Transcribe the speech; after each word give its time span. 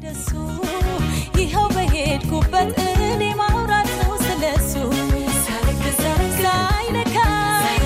ወደሱ 0.00 0.28
ይኸው 1.38 1.64
በሄድኩበት 1.74 2.68
እኔ 3.04 3.22
ማውራት 3.40 3.88
ነው 4.00 4.12
ስለሱ። 4.24 4.72
ሳይነካኝ 6.38 7.82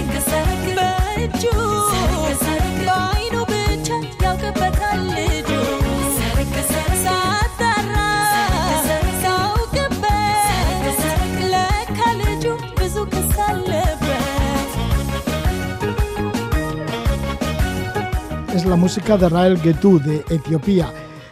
ብቻ 3.51 3.88
ያውቅበታል 4.22 5.01
ልጁ። 5.11 5.51
ልጁ 12.22 12.44
ብዙ 12.80 12.96
ክስ 13.12 13.30
Es 18.54 18.64
la 18.66 18.76
música 18.76 19.12
de 19.16 19.29
Rael 19.30 19.54
Getú 19.58 19.92
de 20.00 20.14
Etiopía. 20.30 20.86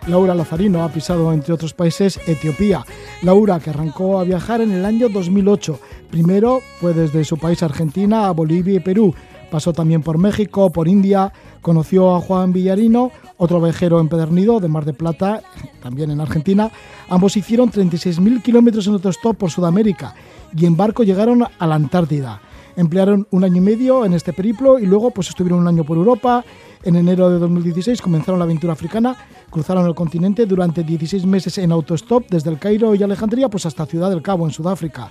Laura 0.07 0.35
Lazarino 0.35 0.82
ha 0.82 0.89
pisado, 0.89 1.32
entre 1.32 1.53
otros 1.53 1.75
países, 1.75 2.19
Etiopía. 2.27 2.85
Laura, 3.22 3.61
que 3.61 3.71
arrancó 3.71 4.18
a 4.18 4.25
viajar 4.25 4.61
en 4.61 4.72
el 4.72 4.85
año 4.85 5.08
2008. 5.08 5.79
Primero 6.11 6.61
fue 6.81 6.95
desde 6.95 7.25
su 7.25 7.36
país 7.36 7.63
Argentina 7.63 8.27
a 8.27 8.32
Bolivia 8.32 8.75
y 8.75 8.81
Perú. 8.81 9.14
Pasó 9.50 9.72
también 9.72 10.03
por 10.03 10.17
México, 10.17 10.71
por 10.71 10.89
India. 10.89 11.32
Conoció 11.61 12.14
a 12.14 12.21
Juan 12.21 12.53
Villarino, 12.53 13.11
otro 13.36 13.61
viajero 13.61 14.00
empedernido 14.00 14.61
de 14.61 14.68
Mar 14.68 14.85
de 14.85 14.93
Plata, 14.93 15.43
también 15.82 16.11
en 16.11 16.21
Argentina. 16.21 16.71
Ambos 17.08 17.36
hicieron 17.36 17.71
36.000 17.71 18.43
kilómetros 18.43 18.86
en 18.86 18.94
autostop 18.94 19.36
por 19.36 19.50
Sudamérica 19.50 20.14
y 20.57 20.67
en 20.67 20.77
barco 20.77 21.03
llegaron 21.03 21.44
a 21.58 21.67
la 21.67 21.75
Antártida. 21.75 22.41
Emplearon 22.77 23.27
un 23.30 23.44
año 23.44 23.57
y 23.57 23.61
medio 23.61 24.05
en 24.05 24.13
este 24.13 24.32
periplo 24.32 24.79
y 24.79 24.86
luego 24.86 25.11
pues 25.11 25.29
estuvieron 25.29 25.61
un 25.61 25.69
año 25.69 25.85
por 25.85 25.96
Europa. 25.99 26.44
En 26.82 26.96
enero 26.96 27.29
de 27.29 27.39
2016 27.39 28.00
comenzaron 28.00 28.39
la 28.39 28.44
aventura 28.44 28.72
africana, 28.72 29.17
cruzaron 29.50 29.86
el 29.86 29.95
continente 29.95 30.46
durante 30.46 30.82
16 30.82 31.27
meses 31.27 31.58
en 31.58 31.72
autostop 31.72 32.28
desde 32.31 32.50
el 32.50 32.58
Cairo 32.58 32.95
y 32.95 33.03
Alejandría 33.03 33.48
pues 33.48 33.67
hasta 33.67 33.86
Ciudad 33.86 34.11
del 34.11 34.22
Cabo 34.22 34.47
en 34.47 34.52
Sudáfrica. 34.52 35.11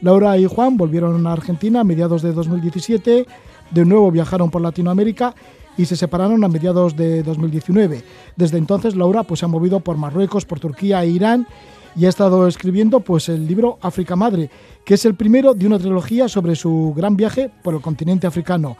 Laura 0.00 0.36
y 0.38 0.46
Juan 0.46 0.76
volvieron 0.76 1.26
a 1.26 1.32
Argentina 1.32 1.80
a 1.80 1.84
mediados 1.84 2.22
de 2.22 2.32
2017, 2.32 3.26
de 3.70 3.84
nuevo 3.84 4.10
viajaron 4.10 4.50
por 4.50 4.62
Latinoamérica 4.62 5.34
y 5.76 5.86
se 5.86 5.96
separaron 5.96 6.42
a 6.44 6.48
mediados 6.48 6.96
de 6.96 7.22
2019. 7.22 8.02
Desde 8.36 8.58
entonces 8.58 8.96
Laura 8.96 9.22
pues 9.22 9.40
se 9.40 9.46
ha 9.46 9.48
movido 9.48 9.80
por 9.80 9.96
Marruecos, 9.96 10.44
por 10.44 10.60
Turquía 10.60 11.02
e 11.02 11.08
Irán 11.08 11.46
y 11.94 12.06
ha 12.06 12.08
estado 12.08 12.46
escribiendo 12.48 13.00
pues 13.00 13.28
el 13.28 13.46
libro 13.46 13.78
África 13.80 14.16
Madre, 14.16 14.50
que 14.84 14.94
es 14.94 15.04
el 15.04 15.14
primero 15.14 15.54
de 15.54 15.66
una 15.66 15.78
trilogía 15.78 16.28
sobre 16.28 16.56
su 16.56 16.92
gran 16.96 17.16
viaje 17.16 17.50
por 17.62 17.74
el 17.74 17.80
continente 17.80 18.26
africano. 18.26 18.76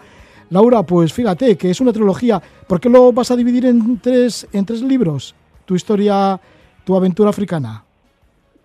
Laura, 0.50 0.82
pues 0.82 1.12
fíjate 1.12 1.56
que 1.56 1.70
es 1.70 1.80
una 1.80 1.92
trilogía. 1.92 2.40
¿Por 2.68 2.80
qué 2.80 2.88
lo 2.88 3.12
vas 3.12 3.30
a 3.30 3.36
dividir 3.36 3.66
en 3.66 3.98
tres, 4.00 4.48
en 4.52 4.64
tres 4.64 4.82
libros? 4.82 5.34
Tu 5.64 5.74
historia, 5.74 6.40
tu 6.84 6.96
aventura 6.96 7.30
africana. 7.30 7.84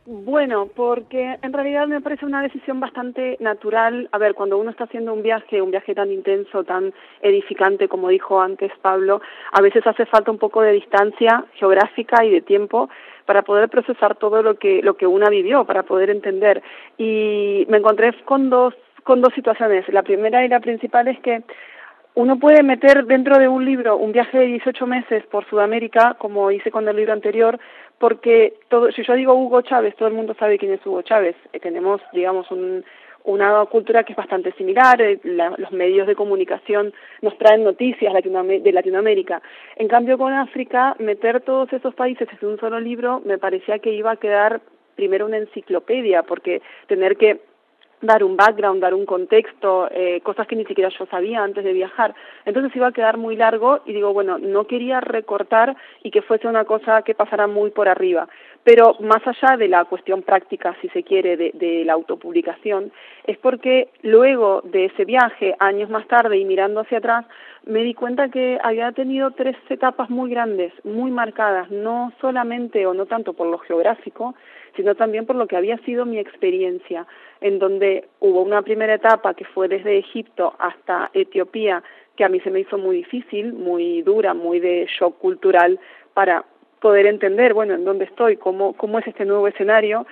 Bueno, 0.10 0.70
porque 0.74 1.38
en 1.42 1.52
realidad 1.52 1.86
me 1.86 2.00
parece 2.00 2.26
una 2.26 2.42
decisión 2.42 2.80
bastante 2.80 3.36
natural. 3.42 4.08
A 4.14 4.18
ver, 4.18 4.36
cuando 4.36 4.58
uno 4.58 4.72
está 4.72 4.86
haciendo 4.86 5.14
un 5.14 5.22
viaje, 5.22 5.62
un 5.62 5.72
viaje 5.72 5.94
tan 5.94 6.14
intenso, 6.14 6.64
tan 6.64 6.94
edificante, 7.22 7.90
como 7.90 8.08
dijo 8.08 8.40
antes 8.40 8.72
Pablo, 8.82 9.20
a 9.52 9.62
veces 9.62 9.86
hace 9.86 10.06
falta 10.06 10.32
un 10.32 10.38
poco 10.38 10.62
de 10.62 10.72
distancia 10.72 11.44
geográfica 11.56 12.24
y 12.24 12.32
de 12.32 12.42
tiempo 12.42 12.90
para 13.26 13.42
poder 13.42 13.68
procesar 13.68 14.16
todo 14.16 14.42
lo 14.42 14.56
que 14.56 14.82
lo 14.82 14.96
que 14.96 15.06
una 15.06 15.28
vivió, 15.28 15.66
para 15.66 15.84
poder 15.84 16.10
entender. 16.10 16.64
Y 16.98 17.66
me 17.68 17.80
encontré 17.80 18.14
con 18.24 18.50
dos 18.50 18.74
con 19.08 19.22
dos 19.22 19.34
situaciones. 19.34 19.88
La 19.88 20.04
primera 20.04 20.44
y 20.44 20.50
la 20.50 20.60
principal 20.60 21.08
es 21.08 21.18
que 21.22 21.42
uno 22.16 22.38
puede 22.38 22.62
meter 22.62 23.06
dentro 23.06 23.40
de 23.40 23.48
un 23.48 23.64
libro 23.64 23.96
un 23.96 24.12
viaje 24.12 24.38
de 24.38 24.48
18 24.48 24.86
meses 24.86 25.26
por 25.28 25.48
Sudamérica, 25.48 26.18
como 26.20 26.52
hice 26.52 26.72
con 26.72 26.86
el 26.90 26.98
libro 26.98 27.14
anterior, 27.14 27.58
porque 28.00 28.56
todo, 28.68 28.92
si 28.92 29.04
yo 29.04 29.14
digo 29.14 29.34
Hugo 29.34 29.62
Chávez, 29.62 29.96
todo 29.96 30.10
el 30.10 30.14
mundo 30.14 30.36
sabe 30.38 30.58
quién 30.58 30.74
es 30.74 30.86
Hugo 30.86 31.04
Chávez. 31.04 31.38
Eh, 31.54 31.60
tenemos, 31.62 32.02
digamos, 32.12 32.52
un, 32.52 32.84
una 33.24 33.64
cultura 33.68 34.04
que 34.04 34.12
es 34.12 34.18
bastante 34.18 34.52
similar, 34.58 35.02
eh, 35.02 35.22
los 35.24 35.72
medios 35.72 36.06
de 36.06 36.16
comunicación 36.16 36.94
nos 37.22 37.38
traen 37.38 37.64
noticias 37.64 38.14
de 38.14 38.72
Latinoamérica. 38.74 39.42
En 39.78 39.88
cambio, 39.88 40.18
con 40.18 40.34
África, 40.34 40.98
meter 41.00 41.40
todos 41.40 41.72
esos 41.72 41.96
países 41.96 42.28
en 42.42 42.50
un 42.50 42.60
solo 42.60 42.78
libro 42.82 43.22
me 43.24 43.38
parecía 43.38 43.80
que 43.80 43.94
iba 43.94 44.12
a 44.12 44.18
quedar 44.18 44.60
primero 44.98 45.26
una 45.26 45.38
enciclopedia, 45.38 46.24
porque 46.24 46.62
tener 46.88 47.16
que 47.16 47.40
dar 48.02 48.24
un 48.24 48.38
background, 48.38 48.82
dar 48.82 48.94
un 48.94 49.06
contexto, 49.06 49.90
eh, 49.92 50.22
cosas 50.22 50.48
que 50.48 50.56
ni 50.56 50.66
siquiera 50.66 50.90
yo 50.90 51.06
sabía 51.08 51.44
antes 51.44 51.64
de 51.64 51.74
viajar. 51.74 52.14
Entonces 52.46 52.76
iba 52.76 52.88
a 52.88 52.92
quedar 52.92 53.18
muy 53.18 53.36
largo 53.36 53.80
y 53.86 53.94
digo, 53.94 54.14
bueno, 54.14 54.38
no 54.38 54.68
quería 54.68 55.02
recortar 55.02 55.76
y 56.04 56.12
que 56.12 56.22
fuese 56.22 56.48
una 56.48 56.66
cosa 56.66 57.02
que 57.02 57.16
pasara 57.16 57.48
muy 57.48 57.72
por 57.72 57.90
arriba. 57.90 58.28
Pero 58.64 58.96
más 59.00 59.26
allá 59.26 59.58
de 59.58 59.68
la 59.68 59.86
cuestión 59.86 60.22
práctica, 60.22 60.76
si 60.82 60.90
se 60.90 61.04
quiere, 61.04 61.38
de, 61.38 61.52
de 61.54 61.86
la 61.86 61.94
autopublicación, 61.94 62.92
es 63.26 63.38
porque 63.38 63.90
luego 64.02 64.62
de 64.64 64.86
ese 64.86 65.06
viaje, 65.06 65.56
años 65.60 65.90
más 65.90 66.08
tarde 66.08 66.38
y 66.38 66.46
mirando 66.46 66.82
hacia 66.82 66.98
atrás, 66.98 67.26
me 67.66 67.84
di 67.84 67.94
cuenta 67.94 68.30
que 68.30 68.58
había 68.64 68.92
tenido 68.94 69.32
tres 69.32 69.56
etapas 69.70 70.10
muy 70.10 70.30
grandes, 70.30 70.72
muy 70.86 71.12
marcadas, 71.12 71.70
no 71.70 72.14
solamente 72.22 72.86
o 72.86 72.94
no 72.94 73.06
tanto 73.06 73.34
por 73.34 73.48
lo 73.48 73.58
geográfico, 73.58 74.36
sino 74.78 74.96
también 74.96 75.26
por 75.26 75.36
lo 75.36 75.48
que 75.48 75.58
había 75.58 75.78
sido 75.80 76.06
mi 76.06 76.20
experiencia, 76.20 77.06
en 77.42 77.60
donde 77.60 77.87
hubo 78.20 78.42
una 78.42 78.62
primera 78.62 78.96
etapa 78.96 79.34
que 79.34 79.46
fue 79.46 79.68
desde 79.68 79.98
Egipto 79.98 80.54
hasta 80.60 81.10
Etiopía, 81.14 81.84
que 82.16 82.24
a 82.24 82.30
mí 82.30 82.40
se 82.42 82.52
me 82.52 82.62
hizo 82.62 82.78
muy 82.78 82.98
difícil, 82.98 83.54
muy 83.54 84.02
dura, 84.02 84.34
muy 84.34 84.60
de 84.60 84.88
shock 84.88 85.18
cultural 85.20 85.80
para 86.14 86.46
poder 86.80 87.06
entender, 87.06 87.54
bueno, 87.54 87.76
en 87.76 87.86
dónde 87.86 88.06
estoy, 88.06 88.38
cómo, 88.38 88.74
cómo 88.74 89.00
es 89.00 89.08
este 89.08 89.26
nuevo 89.26 89.48
escenario. 89.48 90.06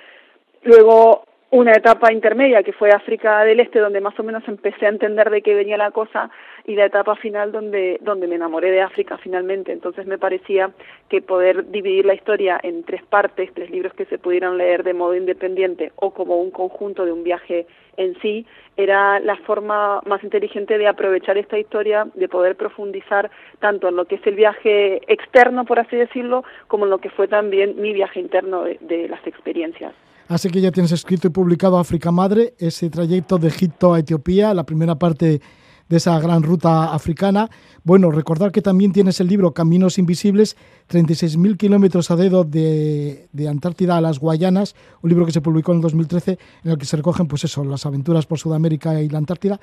Luego 0.62 1.24
una 1.56 1.72
etapa 1.72 2.12
intermedia 2.12 2.62
que 2.62 2.74
fue 2.74 2.90
África 2.90 3.42
del 3.42 3.60
Este 3.60 3.78
donde 3.78 4.02
más 4.02 4.20
o 4.20 4.22
menos 4.22 4.46
empecé 4.46 4.84
a 4.84 4.90
entender 4.90 5.30
de 5.30 5.40
qué 5.40 5.54
venía 5.54 5.78
la 5.78 5.90
cosa 5.90 6.28
y 6.66 6.74
la 6.74 6.84
etapa 6.84 7.16
final 7.16 7.50
donde 7.50 7.96
donde 8.02 8.26
me 8.26 8.34
enamoré 8.34 8.70
de 8.70 8.82
África 8.82 9.16
finalmente. 9.16 9.72
Entonces 9.72 10.06
me 10.06 10.18
parecía 10.18 10.72
que 11.08 11.22
poder 11.22 11.70
dividir 11.70 12.04
la 12.04 12.12
historia 12.12 12.60
en 12.62 12.84
tres 12.84 13.02
partes 13.04 13.54
tres 13.54 13.70
libros 13.70 13.94
que 13.94 14.04
se 14.04 14.18
pudieran 14.18 14.58
leer 14.58 14.82
de 14.84 14.92
modo 14.92 15.14
independiente 15.14 15.92
o 15.96 16.10
como 16.10 16.36
un 16.36 16.50
conjunto 16.50 17.06
de 17.06 17.12
un 17.12 17.24
viaje 17.24 17.66
en 17.96 18.20
sí 18.20 18.44
era 18.76 19.18
la 19.18 19.36
forma 19.36 20.02
más 20.04 20.22
inteligente 20.22 20.76
de 20.76 20.88
aprovechar 20.88 21.38
esta 21.38 21.58
historia 21.58 22.06
de 22.12 22.28
poder 22.28 22.56
profundizar 22.56 23.30
tanto 23.60 23.88
en 23.88 23.96
lo 23.96 24.04
que 24.04 24.16
es 24.16 24.26
el 24.26 24.34
viaje 24.34 25.00
externo 25.10 25.64
por 25.64 25.78
así 25.78 25.96
decirlo 25.96 26.44
como 26.68 26.84
en 26.84 26.90
lo 26.90 26.98
que 26.98 27.08
fue 27.08 27.28
también 27.28 27.80
mi 27.80 27.94
viaje 27.94 28.20
interno 28.20 28.64
de, 28.64 28.76
de 28.82 29.08
las 29.08 29.26
experiencias 29.26 29.94
Así 30.28 30.48
que 30.50 30.60
ya 30.60 30.72
tienes 30.72 30.92
escrito 30.92 31.28
y 31.28 31.30
publicado 31.30 31.78
África 31.78 32.10
Madre, 32.10 32.54
ese 32.58 32.90
trayecto 32.90 33.38
de 33.38 33.48
Egipto 33.48 33.94
a 33.94 34.00
Etiopía, 34.00 34.54
la 34.54 34.64
primera 34.64 34.96
parte 34.96 35.40
de 35.88 35.96
esa 35.96 36.18
gran 36.18 36.42
ruta 36.42 36.92
africana. 36.92 37.48
Bueno, 37.84 38.10
recordar 38.10 38.50
que 38.50 38.62
también 38.62 38.92
tienes 38.92 39.20
el 39.20 39.28
libro 39.28 39.52
Caminos 39.52 39.98
Invisibles, 39.98 40.56
36.000 40.90 41.56
kilómetros 41.56 42.10
a 42.10 42.16
dedo 42.16 42.42
de, 42.42 43.28
Antártida 43.48 43.96
a 43.96 44.00
las 44.00 44.18
Guayanas, 44.18 44.74
un 45.02 45.10
libro 45.10 45.26
que 45.26 45.32
se 45.32 45.40
publicó 45.40 45.72
en 45.72 45.80
2013 45.80 46.38
en 46.64 46.70
el 46.72 46.78
que 46.78 46.86
se 46.86 46.96
recogen, 46.96 47.28
pues 47.28 47.44
eso, 47.44 47.64
las 47.64 47.86
aventuras 47.86 48.26
por 48.26 48.38
Sudamérica 48.38 49.00
y 49.00 49.08
la 49.08 49.18
Antártida. 49.18 49.60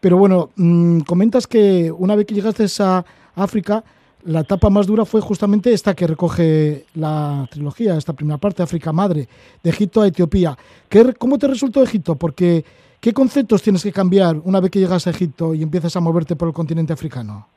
Pero 0.00 0.18
bueno, 0.18 0.50
mm, 0.56 1.00
comentas 1.00 1.46
que 1.46 1.90
una 1.90 2.16
vez 2.16 2.26
que 2.26 2.34
llegaste 2.34 2.66
a 2.80 3.04
África, 3.34 3.82
la 4.24 4.40
etapa 4.40 4.70
más 4.70 4.86
dura 4.86 5.04
fue 5.04 5.20
justamente 5.20 5.72
esta 5.72 5.94
que 5.94 6.06
recoge 6.06 6.86
la 6.94 7.48
trilogía, 7.50 7.96
esta 7.96 8.12
primera 8.12 8.38
parte, 8.38 8.62
África 8.62 8.92
Madre, 8.92 9.28
de 9.62 9.70
Egipto 9.70 10.02
a 10.02 10.06
Etiopía. 10.06 10.56
¿Qué, 10.88 11.14
¿Cómo 11.14 11.38
te 11.38 11.48
resultó 11.48 11.82
Egipto? 11.82 12.14
Porque, 12.14 12.64
¿qué 13.00 13.12
conceptos 13.12 13.62
tienes 13.62 13.82
que 13.82 13.92
cambiar 13.92 14.36
una 14.44 14.60
vez 14.60 14.70
que 14.70 14.78
llegas 14.78 15.06
a 15.06 15.10
Egipto 15.10 15.54
y 15.54 15.62
empiezas 15.62 15.96
a 15.96 16.00
moverte 16.00 16.36
por 16.36 16.48
el 16.48 16.54
continente 16.54 16.92
africano? 16.92 17.48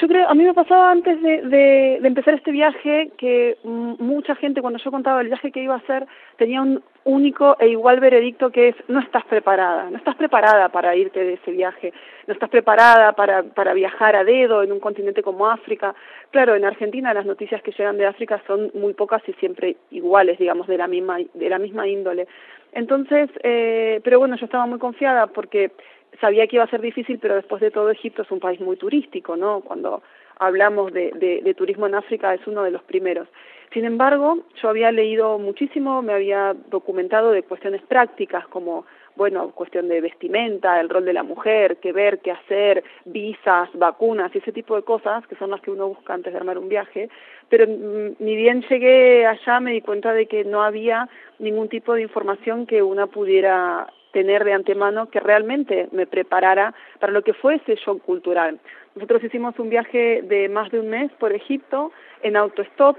Yo 0.00 0.08
creo, 0.08 0.26
a 0.26 0.34
mí 0.34 0.44
me 0.44 0.54
pasaba 0.54 0.90
antes 0.90 1.20
de, 1.20 1.42
de, 1.42 1.96
empezar 2.02 2.32
este 2.32 2.50
viaje 2.50 3.10
que 3.18 3.58
mucha 3.64 4.34
gente, 4.36 4.62
cuando 4.62 4.78
yo 4.78 4.90
contaba 4.90 5.20
el 5.20 5.26
viaje 5.26 5.52
que 5.52 5.62
iba 5.62 5.74
a 5.74 5.78
hacer, 5.78 6.06
tenía 6.38 6.62
un 6.62 6.82
único 7.04 7.56
e 7.58 7.68
igual 7.68 8.00
veredicto 8.00 8.50
que 8.50 8.68
es 8.68 8.76
no 8.88 9.00
estás 9.00 9.24
preparada, 9.26 9.90
no 9.90 9.98
estás 9.98 10.16
preparada 10.16 10.70
para 10.70 10.96
irte 10.96 11.22
de 11.22 11.34
ese 11.34 11.50
viaje, 11.50 11.92
no 12.26 12.32
estás 12.32 12.48
preparada 12.48 13.12
para, 13.12 13.42
para 13.42 13.74
viajar 13.74 14.16
a 14.16 14.24
dedo 14.24 14.62
en 14.62 14.72
un 14.72 14.80
continente 14.80 15.22
como 15.22 15.48
África. 15.48 15.94
Claro, 16.30 16.54
en 16.54 16.64
Argentina 16.64 17.12
las 17.12 17.26
noticias 17.26 17.60
que 17.62 17.72
llegan 17.72 17.98
de 17.98 18.06
África 18.06 18.40
son 18.46 18.70
muy 18.74 18.94
pocas 18.94 19.22
y 19.28 19.32
siempre 19.34 19.76
iguales, 19.90 20.38
digamos, 20.38 20.68
de 20.68 20.78
la 20.78 20.88
misma, 20.88 21.18
de 21.34 21.48
la 21.50 21.58
misma 21.58 21.86
índole. 21.86 22.26
Entonces, 22.72 23.28
eh, 23.42 24.00
pero 24.02 24.18
bueno, 24.18 24.36
yo 24.36 24.46
estaba 24.46 24.64
muy 24.64 24.78
confiada 24.78 25.26
porque 25.26 25.72
sabía 26.20 26.46
que 26.46 26.56
iba 26.56 26.64
a 26.64 26.70
ser 26.70 26.80
difícil, 26.80 27.18
pero 27.18 27.34
después 27.34 27.60
de 27.60 27.70
todo 27.70 27.90
Egipto 27.90 28.22
es 28.22 28.30
un 28.30 28.40
país 28.40 28.60
muy 28.60 28.76
turístico, 28.76 29.36
¿no? 29.36 29.60
Cuando 29.60 30.02
hablamos 30.38 30.92
de, 30.92 31.12
de, 31.42 31.54
turismo 31.54 31.86
en 31.86 31.94
África 31.94 32.34
es 32.34 32.46
uno 32.46 32.62
de 32.62 32.70
los 32.70 32.82
primeros. 32.82 33.28
Sin 33.72 33.84
embargo, 33.84 34.38
yo 34.60 34.68
había 34.68 34.90
leído 34.92 35.38
muchísimo, 35.38 36.02
me 36.02 36.12
había 36.12 36.54
documentado 36.68 37.30
de 37.30 37.42
cuestiones 37.42 37.82
prácticas 37.82 38.46
como 38.48 38.84
bueno, 39.14 39.50
cuestión 39.50 39.88
de 39.88 40.00
vestimenta, 40.00 40.80
el 40.80 40.88
rol 40.88 41.04
de 41.04 41.12
la 41.12 41.22
mujer, 41.22 41.76
qué 41.76 41.92
ver, 41.92 42.20
qué 42.20 42.30
hacer, 42.30 42.82
visas, 43.04 43.68
vacunas 43.74 44.34
y 44.34 44.38
ese 44.38 44.52
tipo 44.52 44.74
de 44.74 44.82
cosas, 44.82 45.26
que 45.26 45.36
son 45.36 45.50
las 45.50 45.60
que 45.60 45.70
uno 45.70 45.88
busca 45.88 46.14
antes 46.14 46.32
de 46.32 46.38
armar 46.38 46.56
un 46.56 46.68
viaje. 46.68 47.10
Pero 47.48 47.66
mm, 47.66 48.16
ni 48.18 48.36
bien 48.36 48.62
llegué 48.68 49.26
allá 49.26 49.60
me 49.60 49.72
di 49.72 49.82
cuenta 49.82 50.14
de 50.14 50.26
que 50.26 50.44
no 50.44 50.62
había 50.62 51.08
ningún 51.38 51.68
tipo 51.68 51.94
de 51.94 52.02
información 52.02 52.66
que 52.66 52.82
una 52.82 53.06
pudiera 53.06 53.92
tener 54.12 54.44
de 54.44 54.52
antemano 54.52 55.10
que 55.10 55.20
realmente 55.20 55.88
me 55.92 56.06
preparara 56.06 56.74
para 57.00 57.12
lo 57.12 57.22
que 57.22 57.34
fue 57.34 57.56
ese 57.56 57.74
shock 57.76 58.02
cultural. 58.02 58.58
Nosotros 58.94 59.24
hicimos 59.24 59.58
un 59.58 59.70
viaje 59.70 60.22
de 60.22 60.48
más 60.48 60.70
de 60.70 60.80
un 60.80 60.90
mes 60.90 61.10
por 61.18 61.32
Egipto 61.32 61.92
en 62.22 62.36
autostop, 62.36 62.98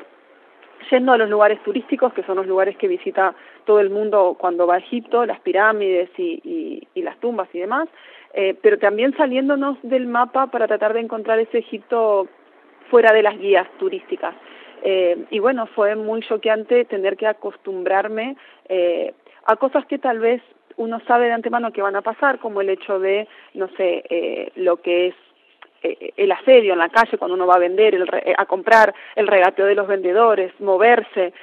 yendo 0.91 1.13
a 1.13 1.17
los 1.17 1.29
lugares 1.29 1.61
turísticos, 1.63 2.13
que 2.13 2.23
son 2.23 2.37
los 2.37 2.47
lugares 2.47 2.75
que 2.77 2.87
visita 2.87 3.35
todo 3.65 3.79
el 3.79 3.89
mundo 3.89 4.35
cuando 4.37 4.67
va 4.67 4.75
a 4.75 4.79
Egipto, 4.79 5.25
las 5.25 5.39
pirámides 5.39 6.09
y, 6.17 6.87
las 6.95 7.17
tumbas 7.19 7.47
y 7.53 7.59
demás, 7.59 7.87
eh, 8.33 8.55
pero 8.61 8.79
también 8.79 9.15
saliéndonos 9.15 9.77
del 9.83 10.07
mapa 10.07 10.47
para 10.47 10.67
tratar 10.67 10.93
de 10.93 11.01
encontrar 11.01 11.39
ese 11.39 11.59
Egipto 11.59 12.27
fuera 12.89 13.13
de 13.13 13.23
las 13.23 13.37
guías 13.37 13.67
turísticas. 13.77 14.35
Eh, 14.83 15.25
y 15.29 15.39
bueno, 15.39 15.67
fue 15.67 15.95
muy 15.95 16.21
choqueante 16.21 16.85
tener 16.85 17.15
que 17.15 17.27
acostumbrarme 17.27 18.35
eh, 18.67 19.13
a 19.45 19.55
cosas 19.55 19.85
que 19.85 19.97
tal 19.97 20.19
vez 20.19 20.41
uno 20.77 20.99
sabe 21.07 21.27
de 21.27 21.33
antemano 21.33 21.71
que 21.71 21.81
van 21.81 21.95
a 21.95 22.01
pasar, 22.01 22.39
como 22.39 22.61
el 22.61 22.69
hecho 22.69 22.99
de, 22.99 23.27
no 23.53 23.67
sé, 23.77 24.03
eh, 24.09 24.51
lo 24.55 24.77
que 24.77 25.07
es 25.07 25.15
eh, 25.83 26.13
el 26.17 26.31
asedio 26.31 26.73
en 26.73 26.79
la 26.79 26.89
calle 26.89 27.17
cuando 27.17 27.35
uno 27.35 27.47
va 27.47 27.55
a 27.55 27.59
vender, 27.59 27.95
el 27.95 28.09
eh, 28.13 28.33
a 28.37 28.45
comprar, 28.45 28.93
el 29.15 29.27
regateo 29.27 29.65
de 29.65 29.75
los 29.75 29.87
vendedores, 29.87 30.51
moverse, 30.59 31.33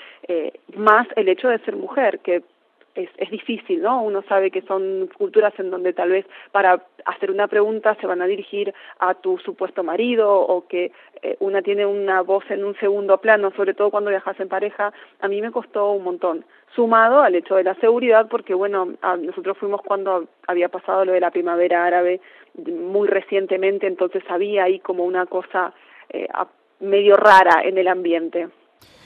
más 0.77 1.09
el 1.17 1.29
hecho 1.29 1.49
de 1.49 1.59
ser 1.61 1.75
mujer, 1.75 2.21
que 2.21 2.43
es, 2.94 3.08
es 3.16 3.31
difícil, 3.31 3.82
¿no? 3.82 4.02
Uno 4.02 4.22
sabe 4.28 4.50
que 4.50 4.62
son 4.62 5.08
culturas 5.16 5.52
en 5.58 5.70
donde 5.70 5.92
tal 5.92 6.10
vez 6.10 6.26
para 6.52 6.82
hacer 7.04 7.31
una 7.31 7.48
pregunta 7.48 7.96
se 8.00 8.06
van 8.06 8.22
a 8.22 8.26
dirigir 8.26 8.75
a 8.98 9.14
tu 9.14 9.38
supuesto 9.38 9.82
marido 9.82 10.32
o 10.32 10.66
que 10.66 10.92
eh, 11.22 11.37
una 11.40 11.62
tiene 11.62 11.87
una 11.87 12.22
voz 12.22 12.44
en 12.50 12.64
un 12.64 12.75
segundo 12.76 13.19
plano, 13.19 13.52
sobre 13.56 13.75
todo 13.75 13.90
cuando 13.90 14.10
viajas 14.10 14.38
en 14.40 14.48
pareja, 14.48 14.92
a 15.20 15.28
mí 15.28 15.40
me 15.40 15.50
costó 15.50 15.92
un 15.92 16.04
montón. 16.04 16.44
Sumado 16.75 17.20
al 17.20 17.34
hecho 17.34 17.56
de 17.56 17.64
la 17.64 17.75
seguridad, 17.76 18.28
porque 18.28 18.54
bueno, 18.54 18.94
nosotros 19.20 19.58
fuimos 19.58 19.82
cuando 19.82 20.26
había 20.46 20.69
pasado 20.69 21.04
lo 21.04 21.12
de 21.12 21.20
la 21.20 21.32
primavera 21.32 21.84
árabe 21.84 22.20
muy 22.54 23.08
recientemente, 23.08 23.86
entonces 23.86 24.22
había 24.28 24.64
ahí 24.64 24.78
como 24.78 25.04
una 25.04 25.26
cosa 25.26 25.72
eh, 26.10 26.28
medio 26.81 27.16
rara 27.16 27.62
en 27.64 27.78
el 27.78 27.88
ambiente. 27.88 28.48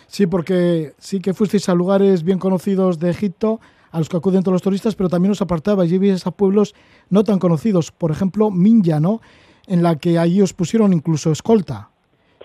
Sí, 0.06 0.26
porque 0.26 0.94
sí 0.98 1.20
que 1.20 1.34
fuisteis 1.34 1.68
a 1.68 1.74
lugares 1.74 2.22
bien 2.22 2.38
conocidos 2.38 2.98
de 2.98 3.10
Egipto, 3.10 3.60
a 3.90 3.98
los 3.98 4.08
que 4.08 4.16
acuden 4.16 4.42
todos 4.42 4.54
los 4.54 4.62
turistas, 4.62 4.96
pero 4.96 5.08
también 5.08 5.32
os 5.32 5.40
apartabais 5.40 5.90
y 5.90 5.94
ibais 5.94 6.26
a 6.26 6.32
pueblos 6.32 6.74
no 7.10 7.22
tan 7.22 7.38
conocidos, 7.38 7.92
por 7.92 8.10
ejemplo, 8.10 8.50
Minya, 8.50 8.98
¿no? 8.98 9.20
En 9.66 9.82
la 9.82 9.96
que 9.96 10.18
allí 10.18 10.42
os 10.42 10.52
pusieron 10.52 10.92
incluso 10.92 11.30
escolta. 11.30 11.90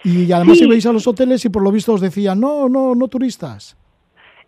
Y 0.03 0.31
además 0.31 0.61
ibais 0.61 0.85
a 0.85 0.93
los 0.93 1.07
hoteles 1.07 1.43
y 1.45 1.49
por 1.49 1.63
lo 1.63 1.71
visto 1.71 1.93
os 1.93 2.01
decían, 2.01 2.39
no, 2.39 2.69
no, 2.69 2.93
no 2.93 3.07
turistas. 3.07 3.75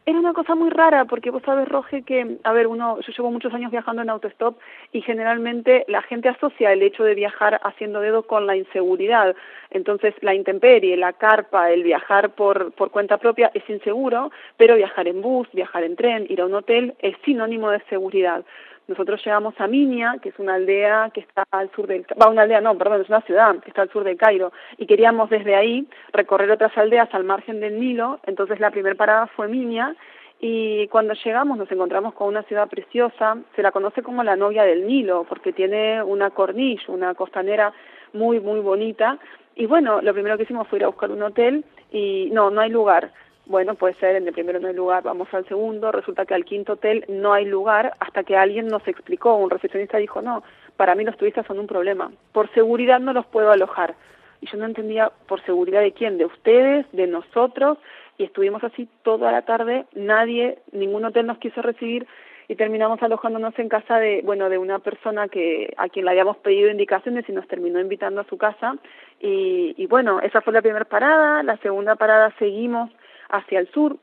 Era 0.03 0.18
una 0.18 0.33
cosa 0.33 0.56
muy 0.56 0.71
rara 0.71 1.06
porque 1.06 1.30
vos 1.30 1.44
sabes, 1.44 1.68
Roge, 1.68 2.01
que, 2.01 2.38
a 2.44 2.51
ver, 2.53 2.65
uno, 2.65 3.00
yo 3.01 3.13
llevo 3.15 3.30
muchos 3.30 3.53
años 3.53 3.71
viajando 3.71 4.01
en 4.01 4.09
autostop 4.09 4.57
y 4.92 5.01
generalmente 5.01 5.86
la 5.88 6.01
gente 6.01 6.27
asocia 6.27 6.74
el 6.74 6.81
hecho 6.81 7.03
de 7.03 7.13
viajar 7.13 7.62
haciendo 7.63 8.01
dedo 8.01 8.24
con 8.24 8.48
la 8.48 8.56
inseguridad. 8.56 9.36
Entonces, 9.69 10.15
la 10.21 10.33
intemperie, 10.33 10.98
la 10.98 11.13
carpa, 11.13 11.69
el 11.71 11.83
viajar 11.83 12.31
por, 12.31 12.71
por 12.71 12.89
cuenta 12.89 13.19
propia 13.19 13.51
es 13.53 13.69
inseguro, 13.69 14.31
pero 14.57 14.75
viajar 14.75 15.07
en 15.07 15.21
bus, 15.21 15.48
viajar 15.53 15.83
en 15.83 15.95
tren, 15.95 16.25
ir 16.30 16.42
a 16.42 16.47
un 16.47 16.56
hotel 16.56 16.95
es 17.00 17.15
sinónimo 17.24 17.69
de 17.69 17.81
seguridad. 17.88 18.44
Nosotros 18.91 19.23
llegamos 19.23 19.53
a 19.57 19.67
Minia, 19.67 20.17
que 20.21 20.29
es 20.29 20.38
una 20.38 20.55
aldea 20.55 21.11
que 21.13 21.21
está 21.21 21.45
al 21.51 21.71
sur 21.71 21.88
del, 21.88 22.05
va 22.21 22.27
una 22.27 22.41
aldea, 22.41 22.59
no, 22.59 22.77
perdón, 22.77 22.99
es 22.99 23.07
una 23.07 23.21
ciudad 23.21 23.55
que 23.59 23.69
está 23.69 23.83
al 23.83 23.89
sur 23.89 24.03
del 24.03 24.17
Cairo, 24.17 24.51
y 24.77 24.85
queríamos 24.85 25.29
desde 25.29 25.55
ahí 25.55 25.88
recorrer 26.11 26.51
otras 26.51 26.77
aldeas 26.77 27.07
al 27.13 27.23
margen 27.23 27.61
del 27.61 27.79
Nilo, 27.79 28.19
entonces 28.25 28.59
la 28.59 28.69
primera 28.69 28.95
parada 28.95 29.27
fue 29.27 29.47
Minia, 29.47 29.95
y 30.41 30.89
cuando 30.89 31.13
llegamos 31.13 31.57
nos 31.57 31.71
encontramos 31.71 32.13
con 32.15 32.27
una 32.27 32.43
ciudad 32.43 32.67
preciosa, 32.67 33.38
se 33.55 33.61
la 33.61 33.71
conoce 33.71 34.03
como 34.03 34.25
la 34.25 34.35
novia 34.35 34.63
del 34.63 34.85
Nilo, 34.85 35.25
porque 35.29 35.53
tiene 35.53 36.03
una 36.03 36.31
corniche, 36.31 36.91
una 36.91 37.15
costanera 37.15 37.71
muy, 38.11 38.41
muy 38.41 38.59
bonita, 38.59 39.17
y 39.55 39.67
bueno, 39.67 40.01
lo 40.01 40.13
primero 40.13 40.35
que 40.35 40.44
hicimos 40.44 40.67
fue 40.67 40.79
ir 40.79 40.83
a 40.83 40.89
buscar 40.89 41.11
un 41.11 41.23
hotel, 41.23 41.63
y 41.94 42.27
no, 42.33 42.49
no 42.49 42.59
hay 42.59 42.69
lugar 42.69 43.13
bueno, 43.51 43.75
puede 43.75 43.94
ser, 43.95 44.15
en 44.15 44.25
el 44.25 44.33
primero 44.33 44.59
no 44.59 44.69
hay 44.69 44.74
lugar, 44.74 45.03
vamos 45.03 45.27
al 45.33 45.45
segundo, 45.48 45.92
resulta 45.92 46.25
que 46.25 46.33
al 46.33 46.45
quinto 46.45 46.74
hotel 46.74 47.06
no 47.07 47.33
hay 47.33 47.45
lugar 47.45 47.94
hasta 48.00 48.24
que 48.24 48.38
alguien 48.38 48.68
nos 48.68 48.88
explicó, 48.88 49.36
un 49.36 49.50
recepcionista 49.50 49.98
dijo, 49.98 50.21
no, 50.21 50.44
para 50.77 50.95
mí 50.95 51.03
los 51.03 51.18
turistas 51.18 51.45
son 51.45 51.59
un 51.59 51.68
problema, 51.68 52.12
por 52.31 52.51
seguridad 52.53 53.00
no 53.00 53.13
los 53.13 53.25
puedo 53.27 53.51
alojar. 53.51 53.95
Y 54.39 54.48
yo 54.48 54.57
no 54.57 54.65
entendía 54.65 55.12
por 55.27 55.39
seguridad 55.45 55.81
de 55.81 55.92
quién, 55.92 56.18
de 56.18 56.25
ustedes, 56.25 56.88
de 56.94 57.06
nosotros, 57.06 57.77
y 58.18 58.24
estuvimos 58.24 58.63
así 58.63 58.88
toda 59.03 59.31
la 59.31 59.44
tarde, 59.44 59.86
nadie, 59.94 60.57
ningún 60.71 61.06
hotel 61.06 61.27
nos 61.27 61.38
quiso 61.38 61.62
recibir 61.62 62.07
y 62.47 62.56
terminamos 62.56 63.01
alojándonos 63.04 63.57
en 63.59 63.69
casa 63.69 63.97
de, 63.97 64.21
bueno, 64.24 64.50
de 64.50 64.57
una 64.57 64.80
persona 64.80 65.27
que 65.27 65.74
a 65.77 65.89
quien 65.89 66.06
le 66.06 66.12
habíamos 66.12 66.38
pedido 66.38 66.69
indicaciones 66.69 67.27
y 67.30 67.31
nos 67.31 67.47
terminó 67.47 67.80
invitando 67.80 68.21
a 68.21 68.25
su 68.25 68.38
casa 68.38 68.75
y, 69.19 69.75
y 69.77 69.86
bueno, 69.86 70.19
esa 70.21 70.42
fue 70.42 70.54
la 70.54 70.62
primera 70.62 70.86
parada, 70.86 71.44
la 71.44 71.57
segunda 71.57 71.95
parada 71.95 72.33
seguimos 72.39 72.89
hacia 73.31 73.60
el 73.60 73.72
sur 73.72 73.98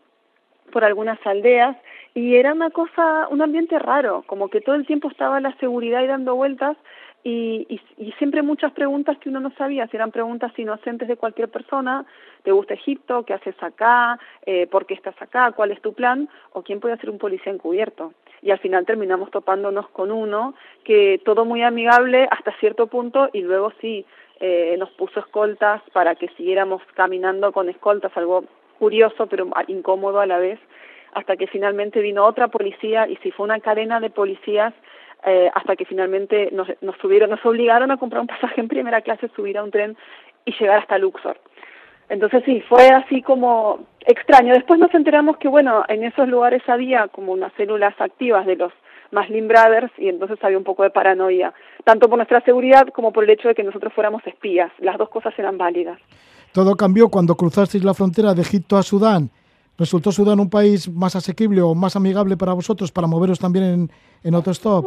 por 0.73 0.85
algunas 0.85 1.19
aldeas 1.27 1.77
y 2.15 2.37
era 2.37 2.53
una 2.53 2.71
cosa, 2.71 3.29
un 3.31 3.43
ambiente 3.43 3.79
raro, 3.79 4.25
como 4.27 4.49
que 4.49 4.61
todo 4.61 4.75
el 4.75 4.87
tiempo 4.87 5.09
estaba 5.09 5.41
la 5.41 5.57
seguridad 5.59 6.03
y 6.03 6.07
dando 6.07 6.35
vueltas 6.35 6.77
y, 7.25 7.67
y, 7.99 8.13
siempre 8.13 8.43
muchas 8.43 8.73
preguntas 8.73 9.19
que 9.19 9.29
uno 9.29 9.41
no 9.41 9.51
sabía, 9.59 9.87
si 9.89 9.97
eran 9.97 10.13
preguntas 10.13 10.57
inocentes 10.57 11.09
de 11.09 11.17
cualquier 11.17 11.49
persona, 11.49 12.07
¿te 12.45 12.53
gusta 12.53 12.75
Egipto? 12.75 13.25
¿Qué 13.25 13.35
haces 13.35 13.57
acá? 13.61 14.19
Eh, 14.47 14.67
¿Por 14.69 14.87
qué 14.87 14.95
estás 14.95 15.21
acá? 15.21 15.53
¿Cuál 15.53 15.73
es 15.73 15.83
tu 15.83 15.93
plan? 15.95 16.29
¿O 16.53 16.63
quién 16.63 16.81
puede 16.81 16.97
ser 16.97 17.11
un 17.11 17.19
policía 17.19 17.53
encubierto? 17.53 18.15
Y 18.41 18.53
al 18.53 18.61
final 18.61 18.87
terminamos 18.87 19.31
topándonos 19.33 19.89
con 19.89 20.13
uno 20.13 20.55
que 20.85 21.21
todo 21.25 21.45
muy 21.45 21.63
amigable 21.63 22.29
hasta 22.31 22.57
cierto 22.61 22.87
punto 22.87 23.29
y 23.33 23.43
luego 23.43 23.73
sí, 23.81 24.07
eh, 24.41 24.77
nos 24.79 24.91
puso 24.91 25.19
escoltas 25.19 25.83
para 25.93 26.15
que 26.15 26.29
siguiéramos 26.29 26.81
caminando 26.95 27.53
con 27.53 27.69
escoltas, 27.69 28.17
algo 28.17 28.45
curioso 28.79 29.27
pero 29.27 29.49
incómodo 29.67 30.21
a 30.21 30.27
la 30.27 30.39
vez, 30.39 30.59
hasta 31.15 31.37
que 31.37 31.47
finalmente 31.47 32.01
vino 32.01 32.25
otra 32.25 32.49
policía 32.49 33.09
y 33.09 33.17
si 33.17 33.31
fue 33.31 33.45
una 33.45 33.61
cadena 33.61 34.01
de 34.01 34.11
policías 34.11 34.75
eh, 35.25 35.51
hasta 35.55 35.75
que 35.75 35.85
finalmente 35.85 36.51
nos, 36.53 36.69
nos, 36.81 36.97
subieron, 36.99 37.31
nos 37.31 37.45
obligaron 37.45 37.91
a 37.91 37.97
comprar 37.97 38.21
un 38.21 38.29
pasaje 38.29 38.61
en 38.61 38.69
primera 38.69 39.01
clase, 39.01 39.29
subir 39.35 39.59
a 39.59 39.65
un 39.65 39.71
tren 39.71 39.97
y 40.45 40.53
llegar 40.53 40.79
hasta 40.79 40.99
Luxor. 40.99 41.39
Entonces 42.09 42.43
sí, 42.45 42.63
fue 42.69 42.89
así 42.89 43.21
como 43.23 43.87
extraño. 44.07 44.55
Después 44.55 44.81
nos 44.81 44.95
enteramos 44.95 45.37
que, 45.37 45.49
bueno, 45.49 45.85
en 45.89 46.05
esos 46.05 46.29
lugares 46.29 46.63
había 46.69 47.09
como 47.09 47.33
unas 47.33 47.53
células 47.55 47.95
activas 48.01 48.47
de 48.47 48.57
los 48.57 48.73
Muslim 49.11 49.49
Brothers 49.49 49.93
y 49.99 50.09
entonces 50.09 50.39
había 50.43 50.59
un 50.59 50.65
poco 50.65 50.83
de 50.83 50.91
paranoia, 50.91 51.53
tanto 51.85 52.09
por 52.09 52.19
nuestra 52.19 52.41
seguridad 52.43 52.89
como 52.89 53.13
por 53.13 53.25
el 53.25 53.31
hecho 53.31 53.49
de 53.49 53.55
que 53.55 53.63
nosotros 53.63 53.93
fuéramos 53.93 54.27
espías. 54.27 54.71
Las 54.79 54.99
dos 54.99 55.09
cosas 55.09 55.39
eran 55.39 55.59
válidas. 55.59 55.99
Todo 56.53 56.77
cambió 56.77 57.09
cuando 57.09 57.35
cruzasteis 57.35 57.85
la 57.85 57.95
frontera 57.95 58.35
de 58.35 58.43
Egipto 58.43 58.77
a 58.77 58.83
Sudán. 58.83 59.31
¿Resultó 59.77 60.11
Sudán 60.11 60.41
un 60.41 60.51
país 60.51 60.89
más 60.91 61.15
asequible 61.15 61.63
o 61.63 61.75
más 61.75 61.95
amigable 61.95 62.37
para 62.37 62.53
vosotros 62.53 62.91
para 62.91 63.07
moveros 63.07 63.39
también 63.39 63.65
en, 63.65 63.91
en 64.25 64.35
autostop? 64.35 64.85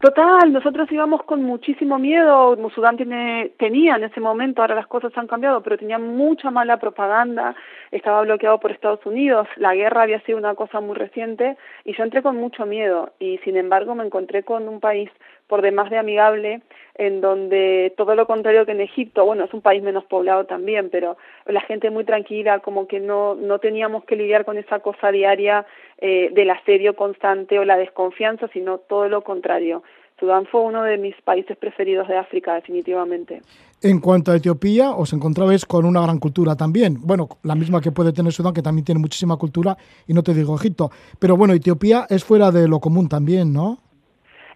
Total, 0.00 0.50
nosotros 0.50 0.90
íbamos 0.90 1.22
con 1.24 1.42
muchísimo 1.42 1.98
miedo. 1.98 2.56
Sudán 2.74 2.96
tiene, 2.96 3.52
tenía 3.58 3.96
en 3.96 4.04
ese 4.04 4.18
momento, 4.18 4.62
ahora 4.62 4.74
las 4.74 4.86
cosas 4.86 5.12
han 5.16 5.26
cambiado, 5.26 5.62
pero 5.62 5.76
tenía 5.76 5.98
mucha 5.98 6.50
mala 6.50 6.78
propaganda. 6.78 7.54
Estaba 7.90 8.22
bloqueado 8.22 8.58
por 8.60 8.70
Estados 8.70 9.04
Unidos. 9.04 9.46
La 9.56 9.74
guerra 9.74 10.04
había 10.04 10.22
sido 10.22 10.38
una 10.38 10.54
cosa 10.54 10.80
muy 10.80 10.96
reciente 10.96 11.58
y 11.84 11.94
yo 11.94 12.02
entré 12.02 12.22
con 12.22 12.36
mucho 12.36 12.64
miedo. 12.64 13.12
Y 13.18 13.38
sin 13.44 13.58
embargo, 13.58 13.94
me 13.94 14.06
encontré 14.06 14.42
con 14.42 14.68
un 14.68 14.80
país 14.80 15.10
por 15.48 15.60
demás 15.60 15.90
de 15.90 15.98
amigable, 15.98 16.62
en 17.00 17.22
donde 17.22 17.94
todo 17.96 18.14
lo 18.14 18.26
contrario 18.26 18.66
que 18.66 18.72
en 18.72 18.82
Egipto, 18.82 19.24
bueno, 19.24 19.44
es 19.44 19.54
un 19.54 19.62
país 19.62 19.82
menos 19.82 20.04
poblado 20.04 20.44
también, 20.44 20.90
pero 20.90 21.16
la 21.46 21.62
gente 21.62 21.88
muy 21.88 22.04
tranquila, 22.04 22.58
como 22.58 22.86
que 22.86 23.00
no, 23.00 23.34
no 23.34 23.58
teníamos 23.58 24.04
que 24.04 24.16
lidiar 24.16 24.44
con 24.44 24.58
esa 24.58 24.80
cosa 24.80 25.10
diaria 25.10 25.64
eh, 25.96 26.28
del 26.34 26.50
asedio 26.50 26.94
constante 26.94 27.58
o 27.58 27.64
la 27.64 27.78
desconfianza, 27.78 28.48
sino 28.52 28.76
todo 28.76 29.08
lo 29.08 29.22
contrario. 29.22 29.82
Sudán 30.18 30.44
fue 30.44 30.60
uno 30.60 30.82
de 30.82 30.98
mis 30.98 31.14
países 31.22 31.56
preferidos 31.56 32.06
de 32.06 32.18
África, 32.18 32.52
definitivamente. 32.52 33.40
En 33.80 33.98
cuanto 33.98 34.30
a 34.30 34.36
Etiopía, 34.36 34.90
os 34.90 35.14
encontrabais 35.14 35.64
con 35.64 35.86
una 35.86 36.02
gran 36.02 36.18
cultura 36.18 36.54
también. 36.54 36.98
Bueno, 37.00 37.30
la 37.44 37.54
misma 37.54 37.80
que 37.80 37.92
puede 37.92 38.12
tener 38.12 38.30
Sudán, 38.30 38.52
que 38.52 38.60
también 38.60 38.84
tiene 38.84 39.00
muchísima 39.00 39.38
cultura, 39.38 39.74
y 40.06 40.12
no 40.12 40.22
te 40.22 40.34
digo 40.34 40.54
Egipto. 40.54 40.90
Pero 41.18 41.38
bueno, 41.38 41.54
Etiopía 41.54 42.04
es 42.10 42.24
fuera 42.24 42.50
de 42.50 42.68
lo 42.68 42.78
común 42.78 43.08
también, 43.08 43.54
¿no? 43.54 43.78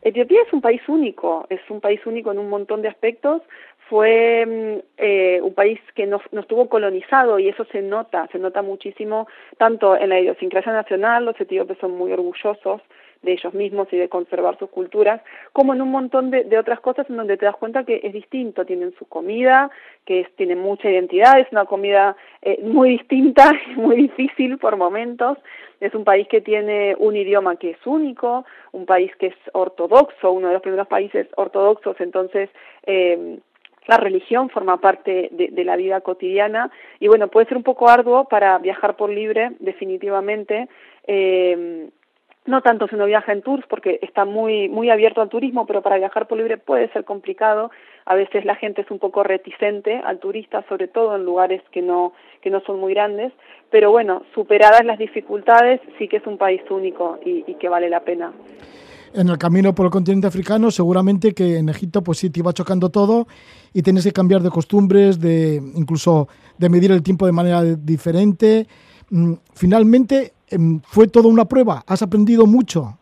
Etiopía 0.04 0.42
es 0.46 0.52
un 0.52 0.60
país 0.60 0.82
único, 0.86 1.46
es 1.48 1.60
un 1.70 1.80
país 1.80 1.98
único 2.06 2.30
en 2.30 2.38
un 2.38 2.50
montón 2.50 2.82
de 2.82 2.88
aspectos. 2.88 3.42
fue 3.88 4.46
mm, 4.46 4.78
eh, 4.98 5.40
un 5.42 5.54
país 5.54 5.78
que 5.94 6.06
no, 6.06 6.20
no, 6.32 6.40
estuvo 6.40 6.68
colonizado 6.68 7.38
y 7.38 7.48
eso 7.48 7.64
se 7.66 7.82
nota, 7.82 8.28
se 8.32 8.38
nota 8.38 8.62
muchísimo 8.62 9.26
tanto 9.58 9.96
en 9.96 10.08
la 10.08 10.20
idiosincrasia 10.20 10.72
nacional, 10.72 11.24
los 11.24 11.38
etíopes 11.40 11.78
son 11.78 11.92
muy 11.92 12.12
orgullosos 12.12 12.80
de 13.22 13.32
ellos 13.32 13.54
mismos 13.54 13.88
y 13.92 13.96
de 13.96 14.08
conservar 14.08 14.58
sus 14.58 14.70
culturas, 14.70 15.20
como 15.52 15.74
en 15.74 15.82
un 15.82 15.90
montón 15.90 16.30
de, 16.30 16.44
de, 16.44 16.58
otras 16.58 16.80
cosas 16.80 17.08
en 17.08 17.16
donde 17.16 17.36
te 17.36 17.46
das 17.46 17.56
cuenta 17.56 17.84
que 17.84 18.00
es 18.02 18.12
distinto, 18.12 18.64
tienen 18.64 18.94
su 18.98 19.06
comida, 19.06 19.70
que 20.04 20.20
es, 20.20 20.36
tiene 20.36 20.56
mucha 20.56 20.90
identidad, 20.90 21.38
es 21.38 21.50
una 21.52 21.64
comida 21.64 22.16
eh, 22.42 22.60
muy 22.62 22.90
distinta, 22.90 23.52
muy 23.76 23.96
difícil 23.96 24.58
por 24.58 24.76
momentos, 24.76 25.38
es 25.80 25.94
un 25.94 26.04
país 26.04 26.26
que 26.28 26.40
tiene 26.40 26.94
un 26.98 27.16
idioma 27.16 27.56
que 27.56 27.70
es 27.70 27.86
único, 27.86 28.44
un 28.72 28.86
país 28.86 29.14
que 29.16 29.28
es 29.28 29.36
ortodoxo, 29.52 30.32
uno 30.32 30.48
de 30.48 30.54
los 30.54 30.62
primeros 30.62 30.88
países 30.88 31.26
ortodoxos, 31.36 32.00
entonces 32.00 32.48
eh, 32.86 33.38
la 33.86 33.98
religión 33.98 34.48
forma 34.48 34.78
parte 34.78 35.28
de, 35.32 35.48
de, 35.48 35.64
la 35.64 35.76
vida 35.76 36.00
cotidiana. 36.00 36.70
Y 37.00 37.08
bueno, 37.08 37.28
puede 37.28 37.46
ser 37.46 37.58
un 37.58 37.62
poco 37.62 37.88
arduo 37.88 38.24
para 38.24 38.58
viajar 38.58 38.96
por 38.96 39.10
libre, 39.10 39.52
definitivamente. 39.58 40.68
Eh, 41.06 41.90
no 42.46 42.60
tanto 42.60 42.86
si 42.86 42.94
uno 42.94 43.06
viaja 43.06 43.32
en 43.32 43.42
tours 43.42 43.64
porque 43.68 43.98
está 44.02 44.24
muy 44.24 44.68
muy 44.68 44.90
abierto 44.90 45.20
al 45.20 45.28
turismo, 45.28 45.66
pero 45.66 45.82
para 45.82 45.96
viajar 45.96 46.26
por 46.26 46.38
libre 46.38 46.58
puede 46.58 46.90
ser 46.92 47.04
complicado. 47.04 47.70
A 48.04 48.14
veces 48.14 48.44
la 48.44 48.54
gente 48.54 48.82
es 48.82 48.90
un 48.90 48.98
poco 48.98 49.22
reticente 49.22 49.96
al 50.04 50.18
turista, 50.18 50.64
sobre 50.68 50.88
todo 50.88 51.16
en 51.16 51.24
lugares 51.24 51.62
que 51.72 51.80
no 51.80 52.12
que 52.42 52.50
no 52.50 52.60
son 52.60 52.78
muy 52.78 52.92
grandes, 52.92 53.32
pero 53.70 53.90
bueno, 53.90 54.22
superadas 54.34 54.84
las 54.84 54.98
dificultades, 54.98 55.80
sí 55.98 56.08
que 56.08 56.18
es 56.18 56.26
un 56.26 56.36
país 56.36 56.60
único 56.70 57.18
y, 57.24 57.54
que 57.54 57.68
vale 57.68 57.88
la 57.88 58.00
pena. 58.00 58.32
En 59.14 59.28
el 59.28 59.38
camino 59.38 59.74
por 59.74 59.86
el 59.86 59.92
continente 59.92 60.26
africano, 60.26 60.70
seguramente 60.70 61.32
que 61.32 61.56
en 61.56 61.70
Egipto 61.70 62.02
pues 62.02 62.18
sí 62.18 62.30
te 62.30 62.40
iba 62.40 62.52
chocando 62.52 62.90
todo 62.90 63.26
y 63.72 63.82
tienes 63.82 64.04
que 64.04 64.12
cambiar 64.12 64.42
de 64.42 64.50
costumbres, 64.50 65.18
de 65.18 65.56
incluso 65.74 66.28
de 66.58 66.68
medir 66.68 66.92
el 66.92 67.02
tiempo 67.02 67.24
de 67.24 67.32
manera 67.32 67.62
diferente. 67.62 68.66
Mm, 69.14 69.34
finalmente, 69.54 70.34
Em, 70.54 70.80
¿Fue 70.80 71.08
toda 71.08 71.28
una 71.28 71.46
prueba? 71.46 71.82
¿Has 71.86 72.02
aprendido 72.02 72.46
mucho? 72.46 72.98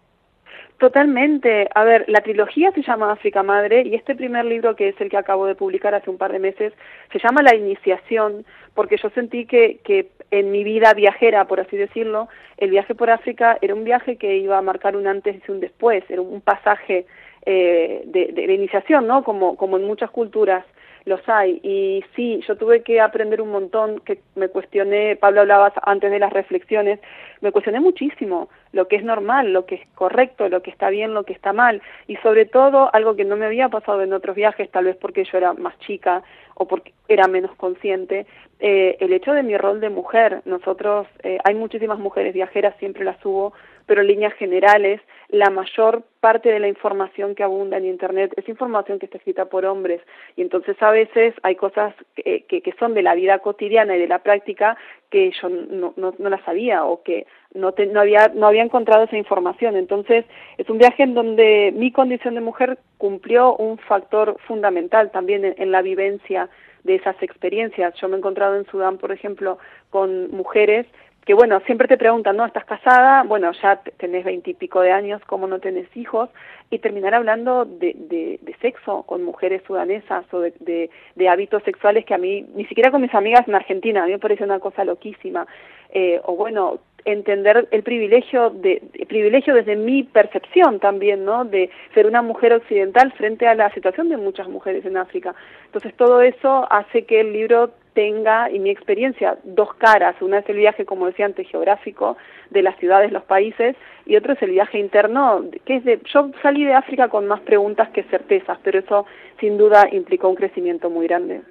Totalmente. 0.78 1.68
A 1.74 1.84
ver, 1.84 2.04
la 2.08 2.20
trilogía 2.20 2.72
se 2.72 2.82
llama 2.82 3.12
África 3.12 3.42
Madre 3.42 3.82
y 3.82 3.94
este 3.94 4.14
primer 4.14 4.44
libro, 4.44 4.74
que 4.74 4.88
es 4.88 5.00
el 5.00 5.10
que 5.10 5.16
acabo 5.16 5.46
de 5.46 5.54
publicar 5.54 5.94
hace 5.94 6.10
un 6.10 6.18
par 6.18 6.32
de 6.32 6.38
meses, 6.38 6.72
se 7.12 7.18
llama 7.18 7.42
La 7.42 7.54
Iniciación, 7.54 8.44
porque 8.74 8.96
yo 8.96 9.10
sentí 9.10 9.46
que, 9.46 9.78
que 9.84 10.08
en 10.30 10.50
mi 10.50 10.64
vida 10.64 10.94
viajera, 10.94 11.44
por 11.46 11.60
así 11.60 11.76
decirlo, 11.76 12.28
el 12.56 12.70
viaje 12.70 12.94
por 12.94 13.10
África 13.10 13.58
era 13.60 13.74
un 13.74 13.84
viaje 13.84 14.16
que 14.16 14.38
iba 14.38 14.58
a 14.58 14.62
marcar 14.62 14.96
un 14.96 15.06
antes 15.06 15.40
y 15.46 15.50
un 15.50 15.60
después, 15.60 16.02
era 16.08 16.22
un 16.22 16.40
pasaje 16.40 17.06
eh, 17.44 18.02
de, 18.06 18.32
de, 18.32 18.54
iniciación, 18.54 19.06
¿no? 19.06 19.22
Como, 19.24 19.56
como 19.56 19.76
en 19.76 19.84
muchas 19.84 20.10
culturas 20.10 20.64
los 21.04 21.20
hay. 21.28 21.60
Y 21.62 22.04
sí, 22.14 22.40
yo 22.46 22.56
tuve 22.56 22.82
que 22.82 23.00
aprender 23.00 23.40
un 23.40 23.50
montón, 23.50 24.00
que 24.00 24.20
me 24.34 24.48
cuestioné, 24.48 25.16
Pablo 25.16 25.42
hablaba 25.42 25.72
antes 25.82 26.10
de 26.10 26.18
las 26.18 26.32
reflexiones, 26.32 27.00
me 27.40 27.52
cuestioné 27.52 27.80
muchísimo 27.80 28.48
lo 28.72 28.88
que 28.88 28.96
es 28.96 29.04
normal, 29.04 29.52
lo 29.52 29.66
que 29.66 29.76
es 29.76 29.88
correcto, 29.94 30.48
lo 30.48 30.62
que 30.62 30.70
está 30.70 30.90
bien, 30.90 31.14
lo 31.14 31.24
que 31.24 31.32
está 31.32 31.52
mal. 31.52 31.82
Y 32.06 32.16
sobre 32.16 32.46
todo, 32.46 32.90
algo 32.94 33.16
que 33.16 33.24
no 33.24 33.36
me 33.36 33.46
había 33.46 33.68
pasado 33.68 34.02
en 34.02 34.12
otros 34.12 34.36
viajes, 34.36 34.70
tal 34.70 34.84
vez 34.84 34.96
porque 34.96 35.24
yo 35.24 35.38
era 35.38 35.52
más 35.52 35.78
chica 35.80 36.22
o 36.54 36.66
porque 36.66 36.92
era 37.08 37.26
menos 37.26 37.54
consciente, 37.56 38.26
eh, 38.60 38.96
el 39.00 39.12
hecho 39.12 39.32
de 39.32 39.42
mi 39.42 39.56
rol 39.56 39.80
de 39.80 39.90
mujer. 39.90 40.42
Nosotros, 40.44 41.06
eh, 41.22 41.38
hay 41.44 41.54
muchísimas 41.54 41.98
mujeres 41.98 42.34
viajeras, 42.34 42.76
siempre 42.78 43.04
las 43.04 43.24
hubo, 43.24 43.52
pero 43.86 44.02
en 44.02 44.06
líneas 44.06 44.34
generales, 44.34 45.00
la 45.28 45.50
mayor 45.50 46.02
parte 46.20 46.50
de 46.50 46.60
la 46.60 46.68
información 46.68 47.34
que 47.34 47.42
abunda 47.42 47.78
en 47.78 47.86
Internet 47.86 48.32
es 48.36 48.48
información 48.48 48.98
que 48.98 49.06
está 49.06 49.18
escrita 49.18 49.46
por 49.46 49.64
hombres. 49.64 50.00
Y 50.36 50.42
entonces 50.42 50.80
a 50.80 50.90
veces 50.90 51.34
hay 51.42 51.56
cosas 51.56 51.94
que, 52.14 52.44
que, 52.44 52.60
que 52.62 52.72
son 52.78 52.94
de 52.94 53.02
la 53.02 53.14
vida 53.14 53.40
cotidiana 53.40 53.96
y 53.96 54.00
de 54.00 54.08
la 54.08 54.20
práctica 54.20 54.76
que 55.10 55.32
yo 55.40 55.48
no, 55.48 55.94
no, 55.96 56.14
no 56.18 56.30
la 56.30 56.44
sabía 56.44 56.84
o 56.84 57.02
que 57.02 57.26
no, 57.54 57.72
te, 57.72 57.86
no, 57.86 58.00
había, 58.00 58.28
no 58.34 58.46
había 58.46 58.62
encontrado 58.62 59.04
esa 59.04 59.16
información. 59.16 59.76
Entonces 59.76 60.24
es 60.58 60.68
un 60.68 60.78
viaje 60.78 61.02
en 61.02 61.14
donde 61.14 61.72
mi 61.76 61.92
condición 61.92 62.34
de 62.34 62.40
mujer 62.40 62.78
cumplió 62.98 63.56
un 63.56 63.78
factor 63.78 64.36
fundamental 64.46 65.10
también 65.10 65.44
en, 65.44 65.54
en 65.58 65.70
la 65.70 65.82
vivencia 65.82 66.48
de 66.84 66.96
esas 66.96 67.20
experiencias. 67.22 67.94
Yo 68.00 68.08
me 68.08 68.16
he 68.16 68.18
encontrado 68.18 68.56
en 68.56 68.66
Sudán, 68.66 68.98
por 68.98 69.12
ejemplo, 69.12 69.58
con 69.90 70.30
mujeres 70.30 70.86
que 71.24 71.34
bueno, 71.34 71.60
siempre 71.66 71.86
te 71.86 71.96
preguntan, 71.96 72.36
¿no? 72.36 72.44
¿Estás 72.44 72.64
casada? 72.64 73.22
Bueno, 73.22 73.52
ya 73.62 73.80
tenés 73.96 74.24
veintipico 74.24 74.80
de 74.80 74.90
años, 74.90 75.22
¿cómo 75.26 75.46
no 75.46 75.60
tenés 75.60 75.86
hijos? 75.96 76.28
Y 76.68 76.80
terminar 76.80 77.14
hablando 77.14 77.64
de, 77.64 77.94
de, 77.94 78.40
de 78.42 78.54
sexo 78.60 79.04
con 79.04 79.22
mujeres 79.22 79.62
sudanesas 79.64 80.24
o 80.32 80.40
de, 80.40 80.52
de, 80.58 80.90
de, 81.14 81.28
hábitos 81.28 81.62
sexuales 81.62 82.04
que 82.04 82.14
a 82.14 82.18
mí, 82.18 82.44
ni 82.56 82.64
siquiera 82.64 82.90
con 82.90 83.02
mis 83.02 83.14
amigas 83.14 83.46
en 83.46 83.54
Argentina, 83.54 84.02
a 84.02 84.06
mí 84.06 84.12
me 84.12 84.18
parece 84.18 84.42
una 84.42 84.58
cosa 84.58 84.84
loquísima. 84.84 85.46
Eh, 85.90 86.20
o 86.24 86.34
bueno, 86.34 86.80
entender 87.04 87.68
el 87.70 87.82
privilegio 87.82 88.50
de 88.50 88.82
privilegio 89.08 89.54
desde 89.54 89.76
mi 89.76 90.02
percepción 90.02 90.78
también 90.80 91.24
no 91.24 91.44
de 91.44 91.70
ser 91.94 92.06
una 92.06 92.22
mujer 92.22 92.52
occidental 92.52 93.12
frente 93.12 93.46
a 93.46 93.54
la 93.54 93.72
situación 93.74 94.08
de 94.08 94.16
muchas 94.16 94.48
mujeres 94.48 94.84
en 94.86 94.96
África. 94.96 95.34
Entonces 95.66 95.94
todo 95.94 96.22
eso 96.22 96.66
hace 96.70 97.04
que 97.04 97.20
el 97.20 97.32
libro 97.32 97.70
tenga 97.94 98.50
y 98.50 98.58
mi 98.58 98.70
experiencia 98.70 99.36
dos 99.44 99.74
caras. 99.74 100.16
Una 100.22 100.38
es 100.38 100.48
el 100.48 100.56
viaje 100.56 100.84
como 100.84 101.06
decía 101.06 101.26
antes 101.26 101.48
geográfico 101.48 102.16
de 102.50 102.62
las 102.62 102.76
ciudades 102.78 103.12
los 103.12 103.24
países 103.24 103.76
y 104.06 104.16
otro 104.16 104.32
es 104.32 104.42
el 104.42 104.50
viaje 104.50 104.78
interno 104.78 105.44
que 105.64 105.76
es 105.76 105.84
de 105.84 106.00
yo 106.12 106.30
salí 106.42 106.64
de 106.64 106.74
África 106.74 107.08
con 107.08 107.26
más 107.26 107.40
preguntas 107.40 107.90
que 107.90 108.02
certezas 108.04 108.58
pero 108.62 108.78
eso 108.78 109.06
sin 109.40 109.58
duda 109.58 109.88
implicó 109.92 110.28
un 110.28 110.36
crecimiento 110.36 110.90
muy 110.90 111.06
grande 111.06 111.42